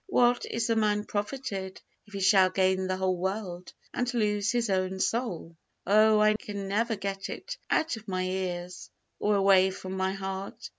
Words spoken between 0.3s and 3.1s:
is a man profited, if he shall gain the